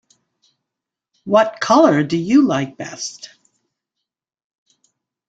[1.25, 3.29] What color do you like best?